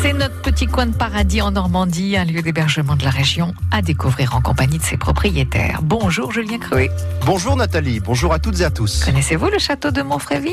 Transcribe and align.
C'est 0.00 0.12
notre 0.12 0.40
petit 0.42 0.66
coin 0.66 0.86
de 0.86 0.94
paradis 0.94 1.42
en 1.42 1.50
Normandie, 1.50 2.16
un 2.16 2.24
lieu 2.24 2.40
d'hébergement 2.40 2.96
de 2.96 3.04
la 3.04 3.10
région 3.10 3.54
à 3.70 3.82
découvrir 3.82 4.34
en 4.34 4.40
compagnie 4.40 4.78
de 4.78 4.82
ses 4.82 4.96
propriétaires. 4.96 5.80
Bonjour 5.82 6.32
Julien 6.32 6.58
Cruet. 6.58 6.90
Bonjour 7.26 7.56
Nathalie, 7.56 8.00
bonjour 8.00 8.32
à 8.32 8.38
toutes 8.38 8.60
et 8.60 8.64
à 8.64 8.70
tous. 8.70 9.04
Connaissez-vous 9.04 9.48
le 9.48 9.58
château 9.58 9.90
de 9.90 10.02
Montfréville 10.02 10.52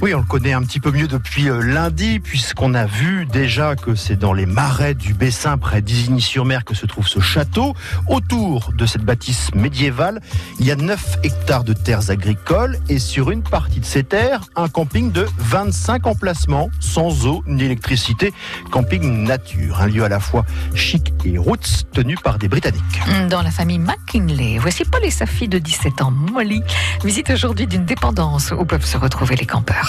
Oui, 0.00 0.12
on 0.12 0.18
le 0.18 0.24
connaît 0.24 0.52
un 0.52 0.62
petit 0.62 0.80
peu 0.80 0.90
mieux 0.90 1.08
depuis 1.08 1.48
euh, 1.48 1.60
lundi, 1.60 2.20
puisqu'on 2.20 2.74
a 2.74 2.84
vu 2.84 3.26
déjà 3.26 3.74
que 3.76 3.94
c'est 3.94 4.16
dans 4.16 4.32
les 4.32 4.44
marais 4.44 4.94
du 4.94 5.14
Bessin, 5.14 5.56
près 5.56 5.80
d'Isigny-sur-Mer, 5.80 6.64
que 6.64 6.74
se 6.74 6.84
trouve 6.84 7.06
ce 7.06 7.20
château. 7.20 7.74
Autour 8.08 8.72
de 8.76 8.86
cette 8.86 9.02
bâtisse 9.02 9.54
médiévale, 9.54 10.20
il 10.60 10.66
y 10.66 10.70
a 10.70 10.76
9 10.76 11.18
hectares 11.22 11.64
de 11.64 11.72
terres 11.72 12.10
agricoles 12.10 12.78
et 12.88 12.98
sur 12.98 13.30
une 13.30 13.42
partie 13.42 13.80
de 13.80 13.84
ces 13.84 14.04
terres, 14.04 14.42
un 14.56 14.68
camping 14.68 15.10
de 15.10 15.26
25 15.38 16.06
emplacements, 16.06 16.70
sans 16.80 17.26
eau 17.26 17.42
ni 17.46 17.64
électricité. 17.64 18.34
Camping 18.70 19.24
nature, 19.24 19.80
un 19.80 19.86
lieu 19.86 20.04
à 20.04 20.08
la 20.08 20.20
fois 20.20 20.44
chic 20.74 21.14
et 21.24 21.38
roots, 21.38 21.84
tenu 21.92 22.16
par 22.16 22.38
des 22.38 22.48
Britanniques. 22.48 22.82
Dans 23.30 23.42
la 23.42 23.50
famille 23.50 23.78
McKinley, 23.78 24.58
voici 24.58 24.84
Paul 24.84 25.04
et 25.04 25.10
sa 25.10 25.26
fille 25.26 25.48
de 25.48 25.58
17 25.58 26.02
ans, 26.02 26.10
Molly, 26.10 26.62
visite 27.04 27.30
aujourd'hui 27.30 27.66
d'une 27.66 27.84
dépendance 27.84 28.52
où 28.52 28.64
peuvent 28.64 28.84
se 28.84 28.98
retrouver 28.98 29.36
les 29.36 29.46
campeurs. 29.46 29.83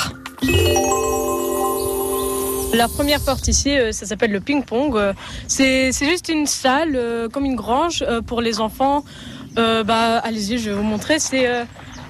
La 2.76 2.90
première 2.90 3.22
porte 3.22 3.48
ici, 3.48 3.78
euh, 3.78 3.94
ça 3.94 4.06
s'appelle 4.06 4.32
le 4.32 4.42
ping-pong. 4.42 4.98
Euh, 4.98 5.14
C'est 5.48 5.92
juste 5.94 6.28
une 6.28 6.46
salle, 6.46 6.96
euh, 6.96 7.30
comme 7.30 7.46
une 7.46 7.56
grange 7.56 8.04
pour 8.28 8.42
les 8.42 8.60
enfants. 8.60 9.06
Bah, 9.56 10.20
allez-y, 10.24 10.58
je 10.58 10.70
vais 10.72 10.76
vous 10.76 10.84
montrer. 10.84 11.20
C'est 11.20 11.48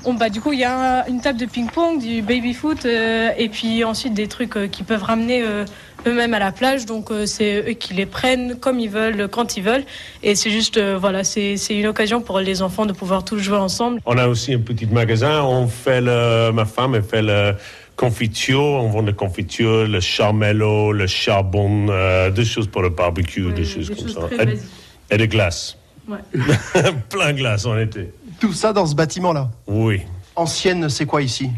on, 0.06 0.14
bah, 0.14 0.30
du 0.30 0.42
coup, 0.42 0.54
il 0.54 0.60
y 0.60 0.64
a 0.64 1.08
une 1.08 1.22
table 1.22 1.40
de 1.40 1.46
ping-pong, 1.46 2.00
du 2.00 2.22
baby-foot, 2.22 2.86
euh, 2.86 3.32
et 3.38 3.50
puis 3.50 3.84
ensuite 3.84 4.14
des 4.14 4.28
trucs 4.28 4.56
euh, 4.56 4.68
qu'ils 4.68 4.86
peuvent 4.86 5.04
ramener 5.04 5.42
euh, 5.44 5.66
eux-mêmes 6.08 6.34
à 6.34 6.40
la 6.40 6.52
plage. 6.52 6.86
Donc, 6.86 7.12
euh, 7.12 7.26
c'est 7.26 7.70
eux 7.70 7.74
qui 7.74 7.94
les 7.94 8.06
prennent 8.06 8.56
comme 8.60 8.80
ils 8.80 8.90
veulent, 8.90 9.28
quand 9.28 9.58
ils 9.58 9.64
veulent. 9.64 9.84
Et 10.24 10.36
c'est 10.36 10.50
juste, 10.50 10.78
euh, 10.78 10.98
voilà, 11.00 11.24
c'est 11.24 11.58
une 11.70 11.88
occasion 11.88 12.22
pour 12.22 12.40
les 12.40 12.62
enfants 12.62 12.86
de 12.86 12.94
pouvoir 12.94 13.26
tous 13.26 13.40
jouer 13.40 13.58
ensemble. 13.58 14.00
On 14.06 14.18
a 14.18 14.28
aussi 14.28 14.54
un 14.54 14.60
petit 14.60 14.86
magasin. 14.86 15.44
On 15.44 15.68
fait 15.68 16.02
le, 16.02 16.52
ma 16.52 16.66
femme, 16.66 16.96
elle 16.96 17.04
fait 17.04 17.22
le 17.22 17.56
confiture. 17.96 18.62
On 18.62 18.90
vend 18.90 19.02
la 19.02 19.14
confiture, 19.14 19.88
le 19.88 20.00
charmello, 20.00 20.92
le 20.92 21.08
charbon, 21.08 21.88
euh, 21.90 22.30
des 22.30 22.46
choses 22.46 22.68
pour 22.68 22.82
le 22.82 22.90
barbecue, 22.90 23.52
des 23.54 23.66
choses 23.66 23.90
comme 23.90 24.10
ça. 24.10 24.22
Et, 24.44 25.14
et 25.14 25.18
des 25.18 25.28
glaces. 25.28 25.78
Ouais. 26.08 26.20
Plein 27.10 27.34
de 27.34 27.38
glaces 27.38 27.66
en 27.66 27.78
été. 27.78 28.12
Tout 28.40 28.54
ça 28.54 28.74
dans 28.74 28.86
ce 28.86 28.96
bâtiment-là. 28.96 29.50
Oui. 29.68 30.02
Ancienne, 30.36 30.90
c'est 30.90 31.06
quoi 31.06 31.22
ici 31.22 31.50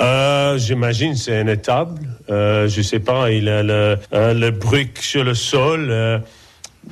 Euh, 0.00 0.58
J'imagine 0.58 1.14
c'est 1.16 1.40
une 1.40 1.48
étable. 1.48 2.00
Euh, 2.28 2.68
je 2.68 2.82
sais 2.82 2.98
pas. 3.00 3.30
Il 3.30 3.48
a 3.48 3.62
le, 3.62 3.98
euh, 4.12 4.34
le 4.34 4.50
brique 4.50 4.98
sur 4.98 5.24
le 5.24 5.34
sol. 5.34 5.88
euh, 5.90 6.18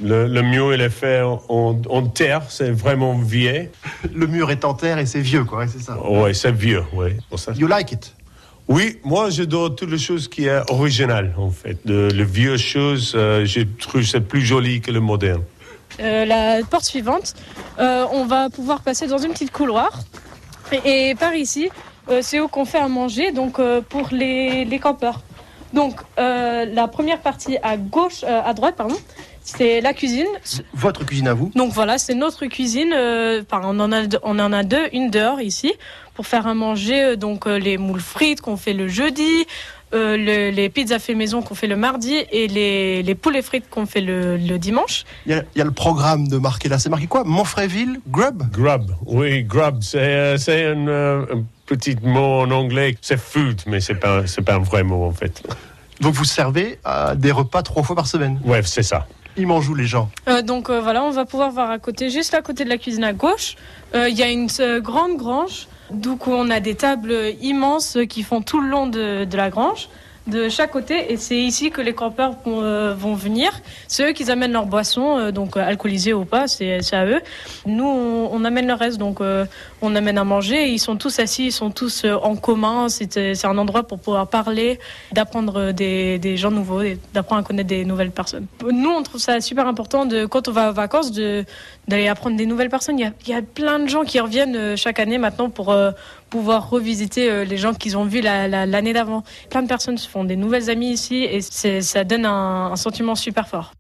le, 0.03 0.29
le 0.29 0.43
mur 0.43 0.75
il 0.75 0.81
est 0.83 0.91
fait 0.91 1.23
en, 1.23 2.07
terre. 2.15 2.43
C'est 2.51 2.71
vraiment 2.71 3.19
vieux. 3.19 3.71
Le 4.15 4.27
mur 4.27 4.51
est 4.51 4.65
en 4.65 4.75
terre 4.75 4.99
et 4.99 5.07
c'est 5.07 5.21
vieux, 5.23 5.45
quoi, 5.45 5.67
c'est 5.67 5.81
ça. 5.81 5.99
Ouais, 6.07 6.35
c'est 6.35 6.53
vieux. 6.53 6.85
Ça. 7.37 7.53
You 7.53 7.67
like 7.67 7.93
it 7.93 8.15
Oui, 8.69 8.99
moi 9.03 9.31
j'adore 9.31 9.75
toutes 9.75 9.91
les 9.91 9.99
choses 9.99 10.29
qui 10.29 10.45
est 10.45 10.71
original 10.71 11.35
en 11.39 11.51
fait. 11.51 11.79
Le, 11.87 12.09
le 12.09 12.23
vieux 12.25 12.59
choses, 12.59 13.15
euh, 13.17 13.47
je 13.47 13.61
trouve 13.81 14.03
c'est 14.03 14.21
plus 14.21 14.43
joli 14.43 14.81
que 14.83 14.91
le 14.91 15.01
moderne. 15.01 15.41
Euh, 16.01 16.25
la 16.25 16.63
porte 16.65 16.85
suivante, 16.85 17.35
euh, 17.79 18.07
on 18.13 18.25
va 18.25 18.51
pouvoir 18.51 18.81
passer 18.83 19.07
dans 19.07 19.19
une 19.19 19.33
petite 19.33 19.51
couloir. 19.53 19.91
Et, 20.73 21.11
et 21.11 21.15
par 21.15 21.35
ici, 21.35 21.71
euh, 22.09 22.21
c'est 22.23 22.41
où 22.41 22.49
qu'on 22.49 22.65
fait 22.65 22.79
à 22.79 22.89
manger, 22.89 23.33
donc 23.33 23.61
pour 23.89 24.09
les, 24.13 24.65
les 24.65 24.79
campeurs. 24.79 25.21
Donc 25.75 25.95
la 26.17 26.89
première 26.89 27.21
partie 27.21 27.59
à 27.63 27.77
gauche, 27.77 28.25
à 28.25 28.55
droite, 28.55 28.75
pardon, 28.77 28.97
c'est 29.43 29.81
la 29.83 29.93
cuisine. 29.93 30.27
Votre 30.73 31.05
cuisine 31.05 31.29
à 31.29 31.35
vous? 31.35 31.51
Donc 31.55 31.73
voilà, 31.73 31.99
c'est 31.99 32.15
notre 32.15 32.47
cuisine. 32.47 32.89
enfin, 32.93 33.61
on 33.65 33.79
en 33.81 33.93
a, 33.93 34.07
deux- 34.07 34.19
on 34.23 34.39
en 34.39 34.53
a 34.53 34.63
deux, 34.63 34.89
une 34.93 35.11
dehors 35.11 35.41
ici 35.43 35.73
pour 36.15 36.27
faire 36.27 36.47
à 36.47 36.55
manger. 36.55 37.17
donc 37.17 37.45
les 37.47 37.77
moules 37.77 38.01
frites 38.01 38.41
qu'on 38.41 38.57
fait 38.57 38.73
le 38.73 38.89
jeudi, 38.89 39.47
euh, 39.95 40.17
le- 40.17 40.51
les 40.51 40.69
pizzas 40.69 40.99
fait 40.99 41.15
maison 41.15 41.43
qu'on 41.43 41.55
fait 41.55 41.67
le 41.67 41.77
mardi 41.77 42.15
et 42.33 42.47
les, 42.49 43.03
les 43.03 43.15
poulets 43.15 43.43
frites 43.43 43.69
qu'on 43.71 43.87
fait 43.87 44.01
le, 44.01 44.37
le 44.37 44.59
dimanche. 44.59 45.05
il 45.27 45.33
y, 45.33 45.35
a, 45.35 45.43
il 45.55 45.59
y 45.59 45.63
a 45.63 45.65
le 45.65 45.71
programme 45.71 46.29
de 46.29 46.39
marqué 46.39 46.69
là. 46.69 46.79
C'est 46.79 46.91
marqué 46.91 47.07
quoi? 47.07 47.25
Montfréville 47.25 48.01
Grub? 48.09 48.43
Grub, 48.53 48.91
oui, 49.07 49.43
grub, 49.45 49.83
c'est 49.83 49.99
euh, 49.99 50.37
c'est 50.37 50.67
un, 50.67 50.87
euh, 50.89 51.27
un 51.35 51.43
petit 51.67 51.97
mot 52.03 52.41
en 52.43 52.51
anglais. 52.51 52.97
C'est 53.01 53.19
food, 53.19 53.61
mais 53.67 53.81
c'est 53.81 53.95
pas 53.95 54.27
c'est 54.27 54.43
pas 54.43 54.55
un 54.55 54.61
vrai 54.61 54.83
mot 54.83 55.05
en 55.05 55.13
fait. 55.13 55.43
Donc 56.01 56.15
vous 56.15 56.25
servez 56.25 56.79
euh, 56.87 57.15
des 57.15 57.33
repas 57.33 57.63
trois 57.63 57.83
fois 57.83 57.97
par 57.97 58.07
semaine? 58.07 58.41
Ouais, 58.45 58.63
c'est 58.63 58.83
ça. 58.85 59.07
Ils 59.37 59.47
mangent 59.47 59.69
où 59.69 59.75
les 59.75 59.87
gens 59.87 60.11
Euh, 60.29 60.43
donc 60.43 60.69
euh, 60.69 60.81
voilà, 60.81 61.05
on 61.05 61.11
va 61.11 61.25
pouvoir 61.25 61.51
voir 61.51 61.71
à 61.71 61.79
côté, 61.79 62.11
juste 62.11 62.35
à 62.35 62.43
côté 62.43 62.65
de 62.65 62.69
la 62.69 62.79
cuisine 62.79 63.05
à 63.05 63.13
gauche, 63.13 63.57
euh, 63.95 64.09
il 64.09 64.17
y 64.17 64.23
a 64.23 64.29
une 64.29 64.49
grande 64.81 65.17
grange. 65.17 65.69
Donc 65.91 66.27
on 66.27 66.51
a 66.51 66.61
des 66.61 66.75
tables 66.75 67.15
immenses 67.41 67.99
qui 68.09 68.23
font 68.23 68.43
tout 68.43 68.61
le 68.61 68.69
long 68.69 68.87
de 68.87 69.37
la 69.37 69.51
grange, 69.51 69.89
de 70.29 70.49
chaque 70.49 70.71
côté. 70.71 71.13
Et 71.13 71.17
c'est 71.17 71.37
ici 71.39 71.71
que 71.71 71.81
les 71.81 71.95
campeurs 71.95 72.35
vont, 72.45 72.63
euh, 72.63 72.95
venir. 72.95 73.51
C'est 73.89 74.11
eux 74.11 74.13
qui 74.13 74.31
amènent 74.31 74.53
leurs 74.53 74.67
boissons, 74.67 75.19
euh, 75.19 75.31
donc 75.31 75.57
euh, 75.57 75.61
alcoolisées 75.61 76.13
ou 76.13 76.25
pas, 76.25 76.47
c'est 76.47 76.79
à 76.93 77.07
eux. 77.07 77.21
Nous, 77.67 77.85
on, 77.85 78.45
amène 78.45 78.67
le 78.67 78.75
reste, 78.75 78.99
donc 78.99 79.21
on 79.83 79.97
amène 79.97 80.19
à 80.19 80.25
manger. 80.25 80.69
Ils 80.69 80.79
sont 80.79 80.97
tous 80.97 81.19
assis, 81.19 81.47
ils 81.47 81.53
sont 81.53 81.71
tous 81.71 82.05
en 82.05 82.37
commun. 82.37 82.89
C'est 82.89 83.45
un 83.45 83.59
endroit 83.59 83.83
pour 83.83 83.99
pouvoir 83.99 84.29
parler, 84.29 84.79
d'apprendre 85.13 85.73
des, 85.73 86.37
gens 86.37 86.51
nouveaux, 86.51 86.83
d'apprendre 87.13 87.43
à 87.43 87.45
connaître 87.45 87.69
des 87.69 87.85
nouvelles 87.85 88.11
personnes. 88.11 88.47
Nous, 88.63 88.91
on 88.91 89.03
trouve 89.03 89.21
ça 89.21 89.41
super 89.41 89.67
important 89.67 90.07
de 90.07 90.27
quand 90.27 90.49
on 90.49 90.53
va 90.53 90.71
en 90.71 90.73
vacances 90.73 91.13
d'aller 91.13 92.09
apprendre 92.09 92.37
des 92.37 92.47
nouvelles 92.47 92.71
personnes. 92.71 92.99
Il 92.99 93.13
y 93.29 93.35
a, 93.35 93.43
plein 93.43 93.79
de 93.79 93.89
gens 93.89 94.05
qui 94.05 94.21
reviennent 94.21 94.77
chaque 94.77 95.01
année 95.01 95.19
maintenant 95.19 95.51
pour 95.51 95.75
pouvoir 96.31 96.69
revisiter 96.71 97.45
les 97.45 97.57
gens 97.57 97.73
qu'ils 97.75 97.97
ont 97.97 98.05
vus 98.05 98.21
la- 98.21 98.49
la- 98.49 98.67
l'année 98.67 98.93
d'avant. 98.93 99.23
Plein 99.51 99.63
de 99.63 99.69
personnes 99.69 99.99
se 99.99 100.09
font 100.09 100.18
des 100.25 100.37
nouvelles 100.37 100.71
amies 100.71 100.93
ici 100.93 101.17
et 101.17 101.41
ça 101.41 102.05
donne 102.05 102.27
un, 102.27 102.73
un 102.73 102.77
sentiment 102.77 103.15
super 103.15 103.49
fort. 103.49 103.73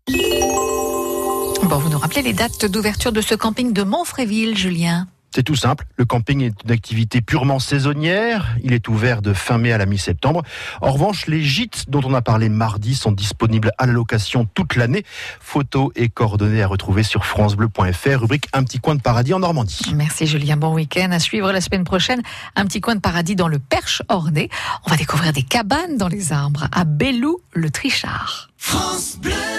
Bon, 1.64 1.76
vous 1.78 1.88
nous 1.90 1.98
rappelez 1.98 2.22
les 2.22 2.32
dates 2.32 2.64
d'ouverture 2.66 3.12
de 3.12 3.20
ce 3.20 3.34
camping 3.34 3.72
de 3.72 3.82
Montfréville, 3.82 4.56
Julien? 4.56 5.06
C'est 5.30 5.42
tout 5.42 5.56
simple. 5.56 5.84
Le 5.96 6.04
camping 6.04 6.42
est 6.42 6.54
une 6.64 6.70
activité 6.70 7.20
purement 7.20 7.58
saisonnière. 7.58 8.56
Il 8.62 8.72
est 8.72 8.88
ouvert 8.88 9.20
de 9.20 9.32
fin 9.32 9.58
mai 9.58 9.72
à 9.72 9.78
la 9.78 9.86
mi-septembre. 9.86 10.42
En 10.80 10.90
revanche, 10.90 11.26
les 11.26 11.42
gîtes 11.42 11.84
dont 11.88 12.00
on 12.04 12.14
a 12.14 12.22
parlé 12.22 12.48
mardi 12.48 12.94
sont 12.94 13.12
disponibles 13.12 13.72
à 13.78 13.86
la 13.86 13.92
location 13.92 14.46
toute 14.54 14.76
l'année. 14.76 15.04
Photos 15.40 15.90
et 15.96 16.08
coordonnées 16.08 16.62
à 16.62 16.66
retrouver 16.66 17.02
sur 17.02 17.26
francebleu.fr, 17.26 18.20
rubrique 18.20 18.48
Un 18.52 18.64
petit 18.64 18.78
coin 18.78 18.94
de 18.94 19.02
paradis 19.02 19.34
en 19.34 19.40
Normandie. 19.40 19.80
Merci 19.94 20.26
Julien, 20.26 20.56
bon 20.56 20.74
week-end. 20.74 21.10
À 21.12 21.18
suivre 21.18 21.52
la 21.52 21.60
semaine 21.60 21.84
prochaine, 21.84 22.22
un 22.56 22.64
petit 22.64 22.80
coin 22.80 22.94
de 22.94 23.00
paradis 23.00 23.36
dans 23.36 23.48
le 23.48 23.58
Perche 23.58 24.02
Ornay. 24.08 24.48
On 24.86 24.90
va 24.90 24.96
découvrir 24.96 25.32
des 25.32 25.42
cabanes 25.42 25.98
dans 25.98 26.08
les 26.08 26.32
arbres 26.32 26.68
à 26.72 26.84
Bellou, 26.84 27.38
le 27.52 27.70
Trichard. 27.70 28.48
France 28.56 29.18
Bleu 29.20 29.57